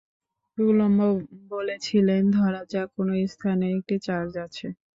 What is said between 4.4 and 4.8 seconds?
আছে।